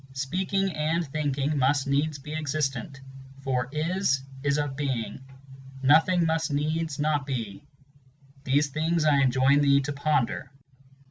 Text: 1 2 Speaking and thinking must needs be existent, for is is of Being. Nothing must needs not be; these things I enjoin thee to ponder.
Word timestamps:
1 0.07 0.07
2 0.13 0.15
Speaking 0.15 0.69
and 0.71 1.05
thinking 1.09 1.59
must 1.59 1.85
needs 1.85 2.17
be 2.17 2.33
existent, 2.33 3.01
for 3.43 3.69
is 3.71 4.23
is 4.41 4.57
of 4.57 4.75
Being. 4.75 5.19
Nothing 5.83 6.25
must 6.25 6.51
needs 6.51 6.97
not 6.97 7.23
be; 7.27 7.67
these 8.43 8.71
things 8.71 9.05
I 9.05 9.21
enjoin 9.21 9.61
thee 9.61 9.79
to 9.81 9.93
ponder. 9.93 10.49